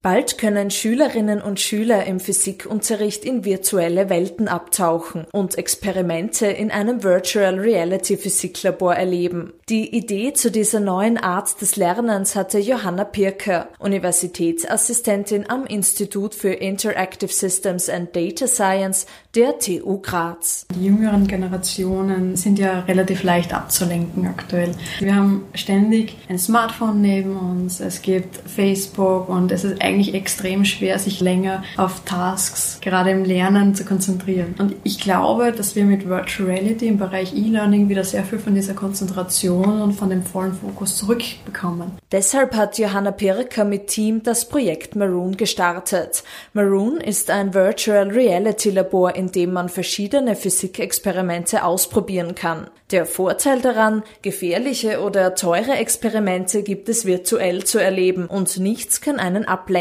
Bald 0.00 0.38
können 0.38 0.70
Schülerinnen 0.70 1.42
und 1.42 1.58
Schüler 1.58 2.06
im 2.06 2.20
Physikunterricht 2.20 3.24
in 3.24 3.44
virtuelle 3.44 4.08
Welten 4.08 4.46
abtauchen 4.46 5.26
und 5.32 5.58
Experimente 5.58 6.46
in 6.46 6.70
einem 6.70 7.02
Virtual 7.02 7.58
Reality 7.58 8.16
Physiklabor 8.16 8.94
erleben. 8.94 9.54
Die 9.68 9.96
Idee 9.96 10.34
zu 10.34 10.52
dieser 10.52 10.78
neuen 10.78 11.18
Art 11.18 11.60
des 11.60 11.74
Lernens 11.74 12.36
hatte 12.36 12.60
Johanna 12.60 13.02
Pirker, 13.02 13.70
Universitätsassistentin 13.80 15.50
am 15.50 15.66
Institut 15.66 16.36
für 16.36 16.52
Interactive 16.52 17.32
Systems 17.32 17.88
and 17.88 18.14
Data 18.14 18.46
Science 18.46 19.04
der 19.34 19.58
TU 19.58 19.98
Graz. 19.98 20.64
Die 20.76 20.86
jüngeren 20.86 21.26
Generationen 21.26 22.36
sind 22.36 22.60
ja 22.60 22.80
relativ 22.80 23.24
leicht 23.24 23.52
abzulenken 23.52 24.28
aktuell. 24.28 24.70
Wir 25.00 25.16
haben 25.16 25.44
ständig 25.54 26.16
ein 26.28 26.38
Smartphone 26.38 27.00
neben 27.00 27.36
uns, 27.36 27.80
es 27.80 28.00
gibt 28.00 28.36
Facebook 28.48 29.28
und 29.28 29.50
es 29.50 29.64
ist 29.64 29.87
eigentlich 29.88 30.14
extrem 30.14 30.64
schwer, 30.64 30.98
sich 30.98 31.20
länger 31.20 31.62
auf 31.76 32.02
Tasks, 32.04 32.78
gerade 32.80 33.10
im 33.10 33.24
Lernen, 33.24 33.74
zu 33.74 33.84
konzentrieren. 33.84 34.54
Und 34.58 34.74
ich 34.84 35.00
glaube, 35.00 35.52
dass 35.52 35.74
wir 35.74 35.84
mit 35.84 36.08
Virtual 36.08 36.48
Reality 36.48 36.88
im 36.88 36.98
Bereich 36.98 37.34
E-Learning 37.34 37.88
wieder 37.88 38.04
sehr 38.04 38.24
viel 38.24 38.38
von 38.38 38.54
dieser 38.54 38.74
Konzentration 38.74 39.80
und 39.80 39.92
von 39.92 40.10
dem 40.10 40.22
vollen 40.22 40.52
Fokus 40.52 40.96
zurückbekommen. 40.96 41.92
Deshalb 42.12 42.54
hat 42.54 42.78
Johanna 42.78 43.12
Pirker 43.12 43.64
mit 43.64 43.88
Team 43.88 44.22
das 44.22 44.48
Projekt 44.48 44.94
Maroon 44.94 45.36
gestartet. 45.36 46.22
Maroon 46.52 46.98
ist 46.98 47.30
ein 47.30 47.54
Virtual 47.54 48.08
Reality 48.08 48.70
Labor, 48.70 49.14
in 49.14 49.32
dem 49.32 49.52
man 49.52 49.68
verschiedene 49.68 50.36
Physikexperimente 50.36 51.64
ausprobieren 51.64 52.34
kann. 52.34 52.68
Der 52.90 53.04
Vorteil 53.04 53.60
daran, 53.60 54.02
gefährliche 54.22 55.02
oder 55.02 55.34
teure 55.34 55.72
Experimente 55.72 56.62
gibt 56.62 56.88
es 56.88 57.04
virtuell 57.04 57.64
zu 57.64 57.78
erleben 57.78 58.26
und 58.26 58.58
nichts 58.58 59.02
kann 59.02 59.18
einen 59.18 59.44
ablenken. 59.44 59.77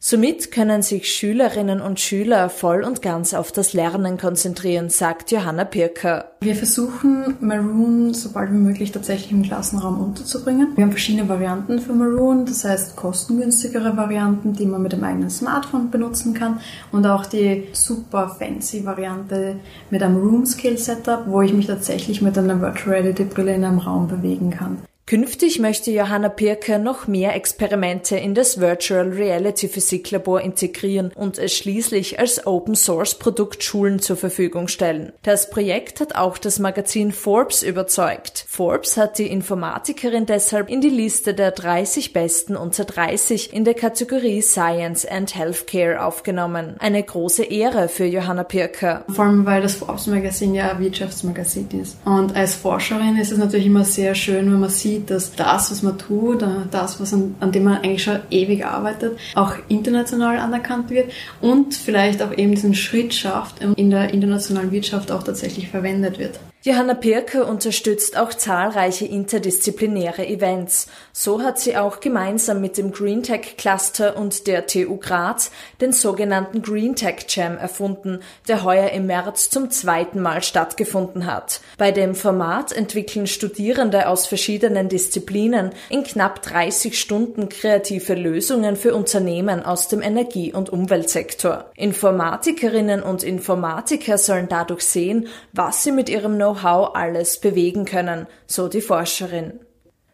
Somit 0.00 0.50
können 0.50 0.82
sich 0.82 1.12
Schülerinnen 1.12 1.80
und 1.80 2.00
Schüler 2.00 2.48
voll 2.48 2.82
und 2.82 3.02
ganz 3.02 3.34
auf 3.34 3.52
das 3.52 3.72
Lernen 3.72 4.18
konzentrieren, 4.18 4.90
sagt 4.90 5.30
Johanna 5.30 5.64
Pirker. 5.64 6.32
Wir 6.40 6.54
versuchen 6.54 7.36
Maroon 7.40 8.14
sobald 8.14 8.50
wie 8.52 8.56
möglich 8.56 8.92
tatsächlich 8.92 9.32
im 9.32 9.42
Klassenraum 9.42 10.00
unterzubringen. 10.00 10.72
Wir 10.76 10.84
haben 10.84 10.90
verschiedene 10.90 11.28
Varianten 11.28 11.78
für 11.78 11.92
Maroon, 11.92 12.46
das 12.46 12.64
heißt 12.64 12.96
kostengünstigere 12.96 13.96
Varianten, 13.96 14.52
die 14.52 14.66
man 14.66 14.82
mit 14.82 14.92
dem 14.92 15.04
eigenen 15.04 15.30
Smartphone 15.30 15.90
benutzen 15.90 16.34
kann 16.34 16.60
und 16.92 17.06
auch 17.06 17.26
die 17.26 17.68
super 17.72 18.36
fancy 18.38 18.84
Variante 18.84 19.56
mit 19.90 20.02
einem 20.02 20.16
Room 20.16 20.46
Skill 20.46 20.78
Setup, 20.78 21.24
wo 21.26 21.42
ich 21.42 21.52
mich 21.52 21.66
tatsächlich 21.66 22.22
mit 22.22 22.36
einer 22.38 22.60
Virtual 22.60 22.96
Reality 22.96 23.24
Brille 23.24 23.54
in 23.54 23.64
einem 23.64 23.78
Raum 23.78 24.08
bewegen 24.08 24.50
kann. 24.50 24.78
Künftig 25.08 25.60
möchte 25.60 25.92
Johanna 25.92 26.28
Pirke 26.28 26.80
noch 26.80 27.06
mehr 27.06 27.36
Experimente 27.36 28.16
in 28.16 28.34
das 28.34 28.58
Virtual 28.58 29.08
Reality 29.08 29.68
Physiklabor 29.68 30.40
integrieren 30.40 31.12
und 31.14 31.38
es 31.38 31.56
schließlich 31.56 32.18
als 32.18 32.44
Open 32.44 32.74
Source 32.74 33.14
Produkt 33.14 33.62
Schulen 33.62 34.00
zur 34.00 34.16
Verfügung 34.16 34.66
stellen. 34.66 35.12
Das 35.22 35.48
Projekt 35.48 36.00
hat 36.00 36.16
auch 36.16 36.38
das 36.38 36.58
Magazin 36.58 37.12
Forbes 37.12 37.62
überzeugt. 37.62 38.46
Forbes 38.48 38.96
hat 38.96 39.18
die 39.18 39.28
Informatikerin 39.28 40.26
deshalb 40.26 40.68
in 40.68 40.80
die 40.80 40.90
Liste 40.90 41.34
der 41.34 41.52
30 41.52 42.12
besten 42.12 42.56
unter 42.56 42.84
30 42.84 43.52
in 43.52 43.64
der 43.64 43.74
Kategorie 43.74 44.42
Science 44.42 45.06
and 45.06 45.36
Healthcare 45.36 46.04
aufgenommen. 46.04 46.74
Eine 46.80 47.00
große 47.00 47.44
Ehre 47.44 47.88
für 47.88 48.06
Johanna 48.06 48.42
Pirke. 48.42 49.04
Vor 49.10 49.26
allem, 49.26 49.46
weil 49.46 49.62
das 49.62 49.76
Forbes 49.76 50.08
Magazin 50.08 50.52
ja 50.52 50.72
ein 50.72 50.80
Wirtschaftsmagazin 50.80 51.68
ist. 51.80 51.96
Und 52.04 52.34
als 52.34 52.56
Forscherin 52.56 53.16
ist 53.18 53.30
es 53.30 53.38
natürlich 53.38 53.66
immer 53.66 53.84
sehr 53.84 54.16
schön, 54.16 54.50
wenn 54.50 54.58
man 54.58 54.70
sieht, 54.70 54.95
sieht, 54.96 55.10
dass 55.10 55.34
das, 55.34 55.70
was 55.70 55.82
man 55.82 55.98
tut, 55.98 56.42
äh, 56.42 56.46
das, 56.70 57.00
was 57.00 57.12
an, 57.12 57.34
an 57.40 57.52
dem 57.52 57.64
man 57.64 57.78
eigentlich 57.78 58.02
schon 58.02 58.20
ewig 58.30 58.64
arbeitet, 58.64 59.18
auch 59.34 59.54
international 59.68 60.38
anerkannt 60.38 60.90
wird 60.90 61.12
und 61.40 61.74
vielleicht 61.74 62.22
auch 62.22 62.36
eben 62.36 62.54
diesen 62.54 62.74
Schritt 62.74 63.14
schafft 63.14 63.64
und 63.64 63.78
in 63.78 63.90
der 63.90 64.12
internationalen 64.12 64.72
Wirtschaft 64.72 65.10
auch 65.10 65.22
tatsächlich 65.22 65.68
verwendet 65.68 66.18
wird. 66.18 66.38
Johanna 66.66 66.94
Pirke 66.94 67.44
unterstützt 67.44 68.18
auch 68.18 68.34
zahlreiche 68.34 69.04
interdisziplinäre 69.04 70.26
Events. 70.26 70.88
So 71.12 71.40
hat 71.40 71.60
sie 71.60 71.76
auch 71.76 72.00
gemeinsam 72.00 72.60
mit 72.60 72.76
dem 72.76 72.90
Green 72.90 73.22
Tech 73.22 73.56
Cluster 73.56 74.16
und 74.16 74.48
der 74.48 74.66
TU 74.66 74.96
Graz 74.96 75.52
den 75.80 75.92
sogenannten 75.92 76.62
Green 76.62 76.96
Tech 76.96 77.24
Jam 77.28 77.56
erfunden, 77.56 78.18
der 78.48 78.64
heuer 78.64 78.90
im 78.90 79.06
März 79.06 79.48
zum 79.48 79.70
zweiten 79.70 80.20
Mal 80.20 80.42
stattgefunden 80.42 81.26
hat. 81.26 81.60
Bei 81.78 81.92
dem 81.92 82.16
Format 82.16 82.72
entwickeln 82.72 83.28
Studierende 83.28 84.08
aus 84.08 84.26
verschiedenen 84.26 84.85
Disziplinen 84.88 85.70
in 85.90 86.02
knapp 86.02 86.42
30 86.42 86.98
Stunden 86.98 87.48
kreative 87.48 88.14
Lösungen 88.14 88.76
für 88.76 88.94
Unternehmen 88.94 89.62
aus 89.62 89.88
dem 89.88 90.02
Energie- 90.02 90.52
und 90.52 90.70
Umweltsektor. 90.70 91.70
Informatikerinnen 91.76 93.02
und 93.02 93.22
Informatiker 93.22 94.18
sollen 94.18 94.48
dadurch 94.48 94.82
sehen, 94.82 95.28
was 95.52 95.82
sie 95.82 95.92
mit 95.92 96.08
ihrem 96.08 96.36
Know 96.36 96.56
Know-how 96.56 96.94
alles 96.94 97.40
bewegen 97.40 97.84
können, 97.84 98.26
so 98.46 98.68
die 98.68 98.80
Forscherin. 98.80 99.60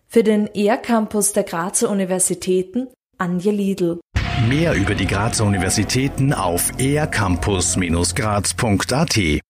Für 0.08 0.22
den 0.22 0.48
ER-Campus 0.54 1.32
der 1.32 1.42
Grazer 1.44 1.90
Universitäten 1.90 2.88
Anja 3.18 3.52
Liedl. 3.52 4.00
Mehr 4.48 4.72
über 4.74 4.94
die 4.94 5.06
Grazer 5.06 5.44
Universitäten 5.44 6.32
auf 6.32 6.72
ercampus-graz.at 6.78 9.42